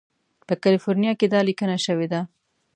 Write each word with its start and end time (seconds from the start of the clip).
په 0.47 0.53
کالیفورنیا 0.63 1.13
کې 1.19 1.27
دا 1.33 1.39
لیکنه 1.49 1.77
شوې 1.85 2.07
ده. 2.11 2.21